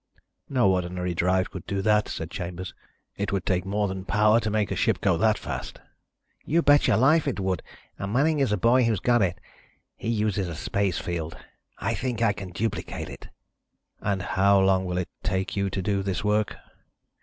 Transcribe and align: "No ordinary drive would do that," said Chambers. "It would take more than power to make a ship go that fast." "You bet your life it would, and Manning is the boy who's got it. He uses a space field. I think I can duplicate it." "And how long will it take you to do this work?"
"No 0.49 0.71
ordinary 0.73 1.13
drive 1.13 1.49
would 1.53 1.67
do 1.67 1.83
that," 1.83 2.07
said 2.07 2.31
Chambers. 2.31 2.73
"It 3.17 3.31
would 3.31 3.45
take 3.45 3.65
more 3.65 3.87
than 3.87 4.03
power 4.03 4.39
to 4.39 4.49
make 4.49 4.71
a 4.71 4.75
ship 4.75 4.99
go 4.99 5.15
that 5.17 5.37
fast." 5.37 5.79
"You 6.43 6.63
bet 6.63 6.87
your 6.87 6.97
life 6.97 7.27
it 7.27 7.39
would, 7.39 7.61
and 7.99 8.11
Manning 8.11 8.39
is 8.39 8.49
the 8.49 8.57
boy 8.57 8.83
who's 8.85 8.99
got 8.99 9.21
it. 9.21 9.39
He 9.95 10.09
uses 10.09 10.47
a 10.47 10.55
space 10.55 10.97
field. 10.97 11.37
I 11.77 11.93
think 11.93 12.19
I 12.19 12.33
can 12.33 12.49
duplicate 12.49 13.09
it." 13.09 13.27
"And 13.99 14.23
how 14.23 14.59
long 14.59 14.85
will 14.85 14.97
it 14.97 15.09
take 15.21 15.55
you 15.55 15.69
to 15.69 15.83
do 15.83 16.01
this 16.01 16.23
work?" 16.23 16.55